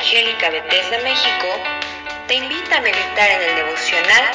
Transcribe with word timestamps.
Evangélica 0.00 0.48
Bethesda 0.48 0.98
México 1.02 1.46
te 2.26 2.34
invita 2.36 2.78
a 2.78 2.80
meditar 2.80 3.30
en 3.32 3.42
el 3.42 3.56
devocional 3.56 4.30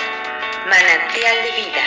Manantial 0.67 1.38
de 1.44 1.51
Vida. 1.51 1.81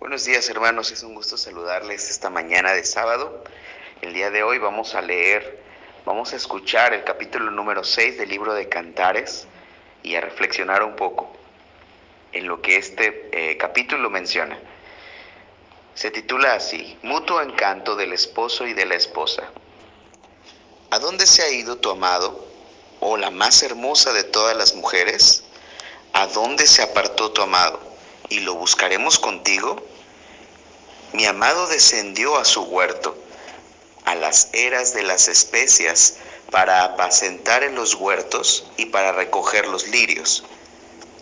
Buenos 0.00 0.24
días 0.24 0.48
hermanos, 0.48 0.90
es 0.90 1.02
un 1.02 1.14
gusto 1.14 1.36
saludarles 1.36 2.08
esta 2.08 2.30
mañana 2.30 2.72
de 2.72 2.84
sábado. 2.84 3.44
El 4.00 4.14
día 4.14 4.30
de 4.30 4.42
hoy 4.42 4.56
vamos 4.56 4.94
a 4.94 5.02
leer, 5.02 5.62
vamos 6.06 6.32
a 6.32 6.36
escuchar 6.36 6.94
el 6.94 7.04
capítulo 7.04 7.50
número 7.50 7.84
6 7.84 8.16
del 8.16 8.30
libro 8.30 8.54
de 8.54 8.70
Cantares 8.70 9.46
y 10.02 10.14
a 10.14 10.22
reflexionar 10.22 10.82
un 10.82 10.96
poco 10.96 11.35
en 12.36 12.46
lo 12.46 12.60
que 12.60 12.76
este 12.76 13.30
eh, 13.32 13.56
capítulo 13.56 14.10
menciona. 14.10 14.58
Se 15.94 16.10
titula 16.10 16.54
así, 16.54 16.98
Mutuo 17.02 17.40
encanto 17.40 17.96
del 17.96 18.12
esposo 18.12 18.66
y 18.66 18.74
de 18.74 18.84
la 18.84 18.94
esposa. 18.94 19.50
¿A 20.90 20.98
dónde 20.98 21.26
se 21.26 21.42
ha 21.42 21.50
ido 21.50 21.78
tu 21.78 21.90
amado, 21.90 22.46
oh 23.00 23.16
la 23.16 23.30
más 23.30 23.62
hermosa 23.62 24.12
de 24.12 24.22
todas 24.22 24.54
las 24.54 24.74
mujeres? 24.74 25.44
¿A 26.12 26.26
dónde 26.26 26.66
se 26.66 26.82
apartó 26.82 27.32
tu 27.32 27.40
amado? 27.40 27.80
¿Y 28.28 28.40
lo 28.40 28.54
buscaremos 28.54 29.18
contigo? 29.18 29.82
Mi 31.14 31.24
amado 31.24 31.66
descendió 31.68 32.36
a 32.36 32.44
su 32.44 32.64
huerto, 32.64 33.16
a 34.04 34.14
las 34.14 34.50
eras 34.52 34.92
de 34.92 35.02
las 35.02 35.28
especias, 35.28 36.18
para 36.50 36.84
apacentar 36.84 37.62
en 37.62 37.74
los 37.74 37.94
huertos 37.94 38.66
y 38.76 38.86
para 38.86 39.12
recoger 39.12 39.66
los 39.66 39.88
lirios. 39.88 40.44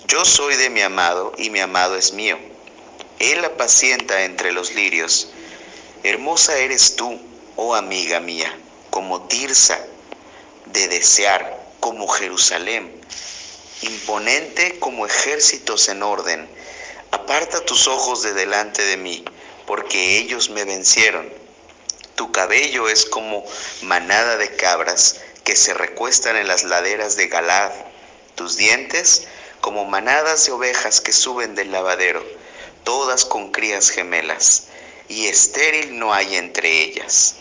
Yo 0.07 0.27
soy 0.27 0.57
de 0.57 0.69
mi 0.69 0.83
amado 0.83 1.33
y 1.39 1.49
mi 1.49 1.61
amado 1.61 1.97
es 1.97 2.13
mío. 2.13 2.39
Él 3.21 3.43
apacienta 3.43 4.25
entre 4.25 4.53
los 4.53 4.75
lirios. 4.75 5.31
Hermosa 6.03 6.59
eres 6.59 6.95
tú, 6.97 7.19
oh 7.57 7.75
amiga 7.75 8.21
mía, 8.21 8.55
como 8.91 9.27
Tirsa, 9.29 9.81
de 10.67 10.89
desear, 10.89 11.59
como 11.81 12.07
Jerusalén, 12.07 13.01
imponente 13.81 14.79
como 14.79 15.07
ejércitos 15.07 15.89
en 15.89 16.03
orden. 16.03 16.51
Aparta 17.11 17.65
tus 17.65 17.89
ojos 17.89 18.23
de 18.23 18.35
delante 18.35 18.83
de 18.83 18.99
mí, 18.99 19.25
porque 19.67 20.19
ellos 20.19 20.51
me 20.51 20.65
vencieron. 20.65 21.33
Tu 22.15 22.31
cabello 22.31 22.91
es 22.91 23.07
como 23.07 23.43
manada 23.81 24.37
de 24.37 24.55
cabras 24.55 25.23
que 25.45 25.57
se 25.57 25.73
recuestan 25.73 26.37
en 26.37 26.47
las 26.47 26.65
laderas 26.65 27.17
de 27.17 27.29
Galad. 27.29 27.73
Tus 28.35 28.57
dientes 28.57 29.29
como 29.65 29.87
manadas 29.87 30.45
de 30.45 30.53
ovejas 30.53 31.01
que 31.01 31.15
suben 31.15 31.55
del 31.55 31.73
lavadero, 31.73 32.23
todas 32.83 33.25
con 33.25 33.51
crías 33.51 33.89
gemelas, 33.89 34.65
y 35.09 35.27
estéril 35.27 35.99
no 35.99 36.13
hay 36.13 36.37
entre 36.37 36.83
ellas. 36.83 37.37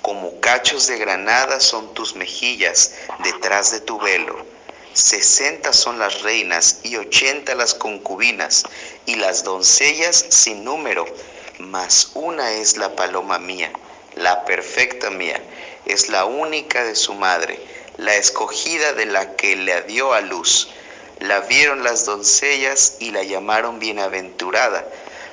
Como 0.00 0.40
cachos 0.40 0.86
de 0.86 0.96
granada 0.96 1.60
son 1.60 1.92
tus 1.92 2.16
mejillas 2.16 2.94
detrás 3.22 3.72
de 3.72 3.80
tu 3.80 4.00
velo. 4.00 4.46
Sesenta 4.94 5.74
son 5.74 5.98
las 5.98 6.22
reinas 6.22 6.78
y 6.82 6.96
ochenta 6.96 7.54
las 7.54 7.74
concubinas, 7.74 8.62
y 9.04 9.16
las 9.16 9.44
doncellas 9.44 10.24
sin 10.30 10.64
número, 10.64 11.04
mas 11.58 12.12
una 12.14 12.52
es 12.52 12.78
la 12.78 12.96
paloma 12.96 13.38
mía, 13.38 13.70
la 14.14 14.46
perfecta 14.46 15.10
mía, 15.10 15.42
es 15.84 16.08
la 16.08 16.24
única 16.24 16.84
de 16.84 16.96
su 16.96 17.12
madre, 17.12 17.60
la 17.98 18.16
escogida 18.16 18.94
de 18.94 19.04
la 19.04 19.36
que 19.36 19.56
le 19.56 19.82
dio 19.82 20.14
a 20.14 20.22
luz 20.22 20.70
la 21.20 21.40
vieron 21.40 21.82
las 21.82 22.04
doncellas 22.04 22.96
y 23.00 23.10
la 23.10 23.22
llamaron 23.22 23.78
bienaventurada, 23.78 24.86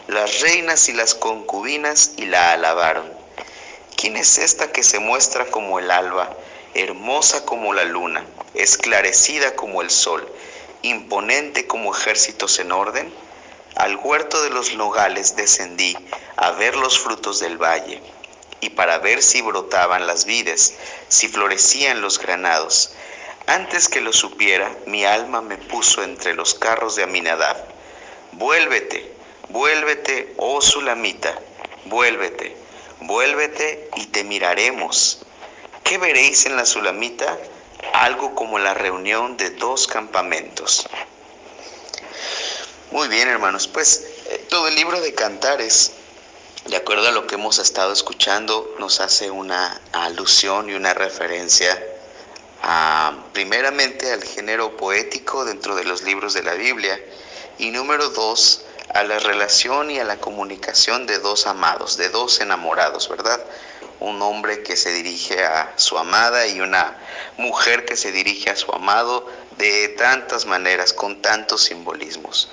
las 0.08 0.40
reinas 0.40 0.88
y 0.88 0.94
las 0.94 1.14
concubinas 1.14 2.12
y 2.18 2.26
la 2.26 2.54
alabaron. 2.54 3.12
¿Quién 3.98 4.16
es 4.18 4.38
esta 4.38 4.72
que 4.72 4.84
se 4.84 5.00
muestra 5.00 5.46
como 5.46 5.80
el 5.80 5.92
alba, 5.92 6.36
hermosa 6.74 7.46
como 7.46 7.74
la 7.74 7.84
luna, 7.84 8.26
esclarecida 8.54 9.56
como 9.56 9.82
el 9.82 9.90
sol, 9.90 10.28
imponente 10.82 11.68
como 11.68 11.96
ejércitos 11.96 12.60
en 12.60 12.72
orden? 12.72 13.14
Al 13.76 13.98
huerto 13.98 14.42
de 14.42 14.52
los 14.52 14.76
nogales 14.76 15.36
descendí 15.36 15.98
a 16.38 16.52
ver 16.52 16.76
los 16.76 17.00
frutos 17.00 17.40
del 17.40 17.58
valle 17.58 18.02
y 18.62 18.70
para 18.70 19.00
ver 19.00 19.22
si 19.22 19.42
brotaban 19.42 20.08
las 20.08 20.26
vides, 20.26 20.76
si 21.10 21.28
florecían 21.28 22.02
los 22.02 22.20
granados 22.20 22.94
antes 23.48 23.90
que 23.90 24.02
lo 24.02 24.14
supiera, 24.14 24.74
mi 24.86 25.04
alma 25.04 25.42
me 25.42 25.58
puso 25.58 26.02
entre 26.02 26.34
los 26.34 26.54
carros 26.54 26.96
de 26.96 27.04
Aminadab. 27.04 27.58
Vuélvete, 28.34 29.14
vuélvete, 29.50 30.34
oh 30.38 30.62
Sulamita, 30.62 31.38
vuélvete, 31.86 32.56
vuélvete 33.02 33.90
y 33.98 34.06
te 34.08 34.24
miraremos. 34.24 35.20
¿Qué 35.84 35.98
veréis 35.98 36.46
en 36.46 36.56
la 36.56 36.66
Sulamita? 36.66 37.38
Algo 37.94 38.34
como 38.34 38.60
la 38.60 38.74
reunión 38.74 39.36
de 39.36 39.50
dos 39.52 39.88
campamentos. 39.88 40.88
Muy 42.92 43.10
bien, 43.10 43.28
hermanos, 43.28 43.68
pues 43.68 44.06
eh, 44.28 44.46
todo 44.50 44.70
el 44.70 44.76
libro 44.76 45.02
de 45.02 45.14
Cantares, 45.14 45.92
de 46.66 46.78
acuerdo 46.78 47.10
a 47.10 47.12
lo 47.12 47.28
que 47.28 47.36
hemos 47.36 47.60
estado 47.60 47.92
escuchando, 47.92 48.74
nos 48.80 49.02
hace 49.02 49.30
una 49.32 49.82
alusión 49.92 50.70
y 50.70 50.76
una 50.76 50.94
referencia 50.94 51.78
primeramente 53.34 54.12
al 54.12 54.24
género 54.24 54.78
poético 54.78 55.44
dentro 55.46 55.76
de 55.76 55.84
los 55.84 56.04
libros 56.04 56.34
de 56.34 56.44
la 56.44 56.54
Biblia 56.54 57.00
y 57.58 57.72
número 57.72 58.10
dos, 58.10 58.66
a 58.94 59.04
la 59.04 59.20
relación 59.20 59.92
y 59.92 60.00
a 60.00 60.04
la 60.04 60.18
comunicación 60.18 61.08
de 61.08 61.20
dos 61.20 61.48
amados, 61.48 61.98
de 61.98 62.10
dos 62.10 62.40
enamorados, 62.42 63.10
¿verdad? 63.10 63.44
Un 64.00 64.22
hombre 64.22 64.62
que 64.62 64.76
se 64.76 64.92
dirige 64.92 65.44
a 65.44 65.74
su 65.78 65.98
amada 65.98 66.48
y 66.48 66.62
una 66.62 66.98
mujer 67.38 67.86
que 67.86 67.96
se 67.96 68.12
dirige 68.12 68.50
a 68.50 68.56
su 68.56 68.72
amado 68.72 69.28
de 69.58 69.90
tantas 69.90 70.46
maneras, 70.46 70.94
con 70.94 71.22
tantos 71.22 71.64
simbolismos. 71.64 72.52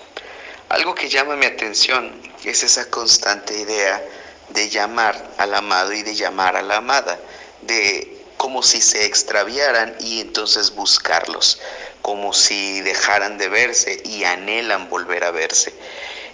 Algo 0.69 0.94
que 0.94 1.09
llama 1.09 1.37
mi 1.37 1.47
atención 1.47 2.12
es 2.44 2.62
esa 2.62 2.88
constante 2.91 3.59
idea 3.59 4.03
de 4.50 4.69
llamar 4.69 5.31
al 5.38 5.54
amado 5.54 5.93
y 5.93 6.03
de 6.03 6.15
llamar 6.15 6.56
a 6.56 6.62
la 6.62 6.76
amada, 6.76 7.19
de 7.62 8.19
como 8.40 8.62
si 8.62 8.80
se 8.80 9.04
extraviaran 9.04 9.94
y 10.00 10.22
entonces 10.22 10.74
buscarlos, 10.74 11.60
como 12.00 12.32
si 12.32 12.80
dejaran 12.80 13.36
de 13.36 13.50
verse 13.50 14.00
y 14.02 14.24
anhelan 14.24 14.88
volver 14.88 15.24
a 15.24 15.30
verse. 15.30 15.74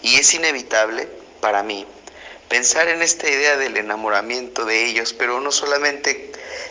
Y 0.02 0.14
es 0.14 0.32
inevitable 0.32 1.08
para 1.40 1.64
mí 1.64 1.84
pensar 2.48 2.86
en 2.86 3.02
esta 3.02 3.28
idea 3.28 3.56
del 3.56 3.76
enamoramiento 3.76 4.64
de 4.64 4.84
ellos, 4.86 5.14
pero 5.14 5.40
no 5.40 5.50
solamente 5.50 6.30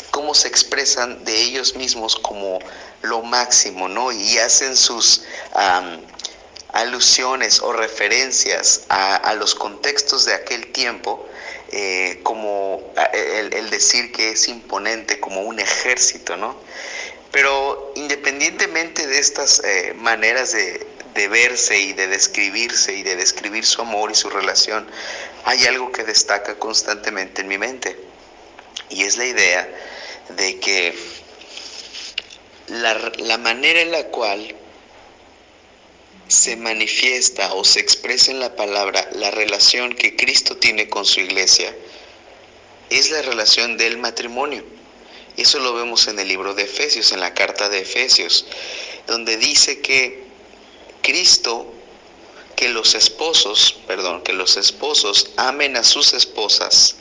cómo 0.09 0.33
se 0.33 0.47
expresan 0.47 1.25
de 1.25 1.35
ellos 1.35 1.75
mismos 1.75 2.15
como 2.15 2.59
lo 3.01 3.21
máximo, 3.21 3.89
¿no? 3.89 4.13
Y 4.13 4.37
hacen 4.37 4.77
sus 4.77 5.23
alusiones 6.75 7.61
o 7.61 7.71
referencias 7.71 8.83
a, 8.89 9.33
los 9.35 9.55
contextos 9.55 10.25
de 10.25 10.33
aquel 10.33 10.67
tiempo, 10.73 11.25
eh, 11.71 12.19
como 12.21 12.93
el, 13.13 13.69
decir 13.69 14.11
que 14.11 14.31
es 14.31 14.47
imponente 14.49 15.19
como 15.21 15.41
un 15.41 15.59
ejército, 15.59 16.35
¿no? 16.35 16.55
Pero 17.31 17.93
independientemente 17.95 19.07
de 19.07 19.19
estas 19.19 19.61
eh, 19.63 19.93
maneras 19.95 20.51
de, 20.51 20.85
de 21.13 21.27
verse 21.29 21.79
y 21.79 21.93
de 21.93 22.07
describirse 22.07 22.93
y 22.93 23.03
de 23.03 23.15
describir 23.15 23.65
su 23.65 23.81
amor 23.81 24.11
y 24.11 24.15
su 24.15 24.29
relación, 24.29 24.85
hay 25.45 25.65
algo 25.65 25.93
que 25.93 26.03
destaca 26.03 26.55
constantemente 26.55 27.41
en 27.41 27.47
mi 27.47 27.57
mente. 27.57 27.97
Y 28.89 29.03
es 29.03 29.15
la 29.15 29.25
idea 29.25 29.67
de 30.29 30.59
que 30.59 30.93
la, 32.67 32.95
la 33.17 33.37
manera 33.37 33.79
en 33.79 33.91
la 33.91 34.03
cual 34.07 34.55
se 36.27 36.55
manifiesta 36.55 37.53
o 37.53 37.63
se 37.63 37.79
expresa 37.79 38.31
en 38.31 38.39
la 38.39 38.55
palabra 38.55 39.07
la 39.13 39.31
relación 39.31 39.93
que 39.93 40.15
Cristo 40.15 40.57
tiene 40.57 40.89
con 40.89 41.05
su 41.05 41.19
iglesia, 41.19 41.75
es 42.89 43.11
la 43.11 43.21
relación 43.21 43.77
del 43.77 43.97
matrimonio. 43.97 44.63
Eso 45.37 45.59
lo 45.59 45.73
vemos 45.73 46.07
en 46.07 46.17
el 46.19 46.27
libro 46.27 46.53
de 46.53 46.63
Efesios, 46.63 47.11
en 47.11 47.19
la 47.19 47.33
carta 47.33 47.69
de 47.69 47.79
Efesios, 47.79 48.45
donde 49.07 49.37
dice 49.37 49.81
que 49.81 50.23
Cristo, 51.01 51.71
que 52.55 52.69
los 52.69 52.95
esposos, 52.95 53.75
perdón, 53.85 54.23
que 54.23 54.33
los 54.33 54.57
esposos 54.57 55.31
amen 55.35 55.75
a 55.75 55.83
sus 55.83 56.13
esposas, 56.13 56.95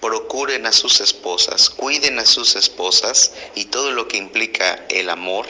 procuren 0.00 0.66
a 0.66 0.72
sus 0.72 1.00
esposas, 1.00 1.68
cuiden 1.68 2.18
a 2.18 2.26
sus 2.26 2.54
esposas 2.54 3.32
y 3.54 3.64
todo 3.66 3.90
lo 3.90 4.06
que 4.06 4.18
implica 4.18 4.86
el 4.88 5.10
amor, 5.10 5.46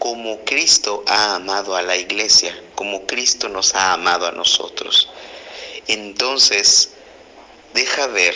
como 0.00 0.44
Cristo 0.46 1.04
ha 1.06 1.34
amado 1.34 1.76
a 1.76 1.82
la 1.82 1.94
iglesia, 1.94 2.58
como 2.74 3.06
Cristo 3.06 3.50
nos 3.50 3.74
ha 3.74 3.92
amado 3.92 4.26
a 4.26 4.32
nosotros. 4.32 5.10
Entonces, 5.88 6.88
deja 7.74 8.06
ver 8.06 8.34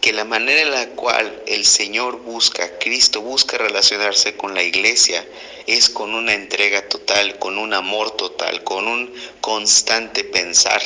que 0.00 0.12
la 0.12 0.24
manera 0.24 0.62
en 0.62 0.70
la 0.70 0.86
cual 0.90 1.42
el 1.46 1.66
Señor 1.66 2.20
busca, 2.20 2.78
Cristo 2.78 3.20
busca 3.20 3.58
relacionarse 3.58 4.36
con 4.36 4.54
la 4.54 4.62
iglesia, 4.62 5.26
es 5.66 5.90
con 5.90 6.14
una 6.14 6.34
entrega 6.34 6.88
total, 6.88 7.36
con 7.40 7.58
un 7.58 7.74
amor 7.74 8.12
total, 8.12 8.62
con 8.62 8.86
un 8.86 9.12
constante 9.40 10.22
pensar. 10.22 10.80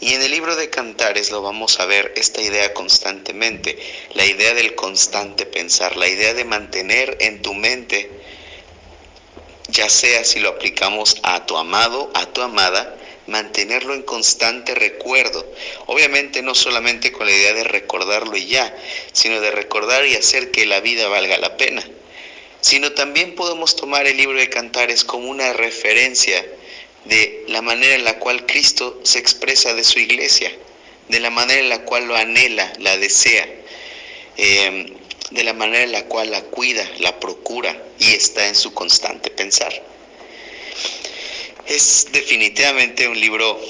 Y 0.00 0.12
en 0.14 0.22
el 0.22 0.30
libro 0.30 0.54
de 0.54 0.68
Cantares 0.68 1.30
lo 1.30 1.40
vamos 1.40 1.80
a 1.80 1.86
ver 1.86 2.12
esta 2.14 2.42
idea 2.42 2.74
constantemente, 2.74 3.78
la 4.12 4.26
idea 4.26 4.52
del 4.52 4.74
constante 4.74 5.46
pensar, 5.46 5.96
la 5.96 6.08
idea 6.08 6.34
de 6.34 6.44
mantener 6.44 7.16
en 7.20 7.40
tu 7.40 7.54
mente, 7.54 8.19
ya 9.70 9.88
sea 9.88 10.24
si 10.24 10.40
lo 10.40 10.50
aplicamos 10.50 11.16
a 11.22 11.46
tu 11.46 11.56
amado, 11.56 12.10
a 12.14 12.26
tu 12.26 12.42
amada, 12.42 12.96
mantenerlo 13.26 13.94
en 13.94 14.02
constante 14.02 14.74
recuerdo. 14.74 15.46
Obviamente 15.86 16.42
no 16.42 16.54
solamente 16.54 17.12
con 17.12 17.26
la 17.26 17.32
idea 17.32 17.54
de 17.54 17.64
recordarlo 17.64 18.36
y 18.36 18.46
ya, 18.46 18.74
sino 19.12 19.40
de 19.40 19.50
recordar 19.50 20.06
y 20.06 20.16
hacer 20.16 20.50
que 20.50 20.66
la 20.66 20.80
vida 20.80 21.08
valga 21.08 21.38
la 21.38 21.56
pena. 21.56 21.82
Sino 22.60 22.92
también 22.92 23.34
podemos 23.34 23.76
tomar 23.76 24.06
el 24.06 24.16
libro 24.16 24.38
de 24.38 24.50
Cantares 24.50 25.04
como 25.04 25.30
una 25.30 25.52
referencia 25.52 26.44
de 27.04 27.44
la 27.48 27.62
manera 27.62 27.94
en 27.94 28.04
la 28.04 28.18
cual 28.18 28.44
Cristo 28.44 29.00
se 29.02 29.18
expresa 29.18 29.74
de 29.74 29.84
su 29.84 29.98
iglesia, 29.98 30.52
de 31.08 31.20
la 31.20 31.30
manera 31.30 31.60
en 31.60 31.68
la 31.70 31.82
cual 31.84 32.06
lo 32.06 32.16
anhela, 32.16 32.70
la 32.78 32.98
desea, 32.98 33.48
em, 34.36 34.99
de 35.30 35.44
la 35.44 35.52
manera 35.52 35.84
en 35.84 35.92
la 35.92 36.04
cual 36.06 36.30
la 36.30 36.42
cuida, 36.42 36.88
la 36.98 37.18
procura 37.20 37.76
y 37.98 38.12
está 38.12 38.46
en 38.48 38.54
su 38.54 38.72
constante 38.74 39.30
pensar. 39.30 39.72
Es 41.66 42.08
definitivamente 42.12 43.06
un 43.06 43.20
libro 43.20 43.60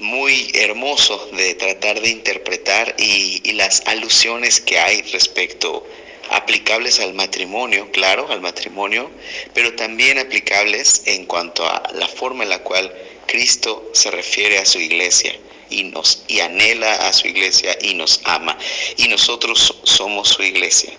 muy 0.00 0.50
hermoso 0.54 1.28
de 1.32 1.54
tratar 1.54 2.00
de 2.00 2.10
interpretar 2.10 2.94
y, 2.98 3.52
las 3.52 3.82
alusiones 3.86 4.60
que 4.60 4.78
hay 4.78 5.02
respecto 5.02 5.84
aplicables 6.30 7.00
al 7.00 7.14
matrimonio, 7.14 7.90
claro, 7.90 8.30
al 8.30 8.40
matrimonio, 8.40 9.10
pero 9.54 9.74
también 9.74 10.18
aplicables 10.18 11.02
en 11.06 11.24
cuanto 11.26 11.66
a 11.66 11.82
la 11.94 12.06
forma 12.06 12.44
en 12.44 12.50
la 12.50 12.62
cual 12.62 12.94
Cristo 13.26 13.90
se 13.94 14.12
refiere 14.12 14.58
a 14.58 14.66
su 14.66 14.78
iglesia 14.78 15.34
y 15.70 15.84
nos 15.84 16.24
y 16.28 16.40
anhela 16.40 17.08
a 17.08 17.12
su 17.12 17.28
iglesia 17.28 17.76
y 17.80 17.94
nos 17.94 18.20
ama 18.24 18.56
y 18.96 19.08
nosotros 19.08 19.80
somos 19.84 20.28
su 20.28 20.42
iglesia. 20.42 20.92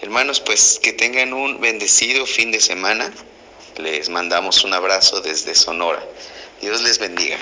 Hermanos, 0.00 0.40
pues 0.40 0.78
que 0.82 0.92
tengan 0.92 1.32
un 1.32 1.60
bendecido 1.60 2.24
fin 2.24 2.52
de 2.52 2.60
semana. 2.60 3.12
Les 3.78 4.08
mandamos 4.08 4.64
un 4.64 4.72
abrazo 4.72 5.20
desde 5.20 5.54
Sonora. 5.54 6.04
Dios 6.60 6.82
les 6.82 6.98
bendiga. 6.98 7.36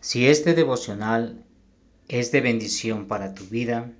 Si 0.00 0.26
este 0.26 0.54
devocional 0.54 1.44
es 2.08 2.32
de 2.32 2.40
bendición 2.40 3.06
para 3.08 3.34
tu 3.34 3.44
vida, 3.44 3.90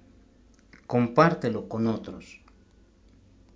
compártelo 0.87 1.69
con 1.69 1.87
otros. 1.87 2.42